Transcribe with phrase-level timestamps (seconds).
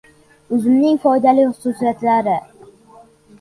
[0.55, 2.35] Uzumning foydali xususiyatlari